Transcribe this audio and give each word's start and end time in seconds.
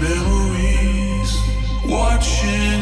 memories 0.00 1.32
watching 1.86 2.77